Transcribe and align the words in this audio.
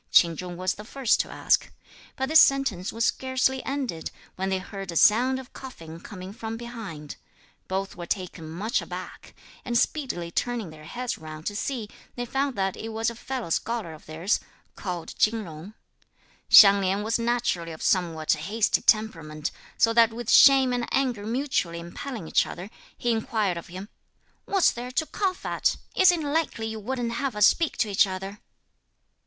Ch'in 0.11 0.35
Chung 0.35 0.57
was 0.57 0.73
the 0.73 0.83
first 0.83 1.19
to 1.19 1.29
ask. 1.29 1.71
But 2.15 2.29
this 2.29 2.39
sentence 2.41 2.91
was 2.91 3.05
scarcely 3.05 3.63
ended, 3.63 4.09
when 4.35 4.49
they 4.49 4.57
heard 4.57 4.91
a 4.91 4.95
sound 4.95 5.37
of 5.39 5.53
coughing 5.53 5.99
coming 5.99 6.33
from 6.33 6.57
behind. 6.57 7.17
Both 7.67 7.95
were 7.95 8.07
taken 8.07 8.49
much 8.49 8.81
aback, 8.81 9.35
and, 9.63 9.77
speedily 9.77 10.31
turning 10.31 10.71
their 10.71 10.85
heads 10.85 11.19
round 11.19 11.45
to 11.45 11.55
see, 11.55 11.87
they 12.15 12.25
found 12.25 12.55
that 12.55 12.75
it 12.75 12.89
was 12.89 13.11
a 13.11 13.15
fellow 13.15 13.51
scholar 13.51 13.93
of 13.93 14.07
theirs, 14.07 14.39
called 14.75 15.13
Chin 15.19 15.43
Jung. 15.43 15.75
Hsiang 16.49 16.79
Lin 16.81 17.03
was 17.03 17.19
naturally 17.19 17.71
of 17.71 17.83
somewhat 17.83 18.31
hasty 18.33 18.81
temperament, 18.81 19.51
so 19.77 19.93
that 19.93 20.11
with 20.11 20.31
shame 20.31 20.73
and 20.73 20.89
anger 20.91 21.27
mutually 21.27 21.79
impelling 21.79 22.27
each 22.27 22.47
other, 22.47 22.71
he 22.97 23.11
inquired 23.11 23.55
of 23.55 23.67
him, 23.67 23.87
"What's 24.45 24.71
there 24.71 24.89
to 24.89 25.05
cough 25.05 25.45
at? 25.45 25.77
Is 25.95 26.11
it 26.11 26.23
likely 26.23 26.65
you 26.65 26.79
wouldn't 26.79 27.11
have 27.11 27.35
us 27.35 27.45
speak 27.45 27.77
to 27.77 27.87
each 27.91 28.07
other?" 28.07 28.39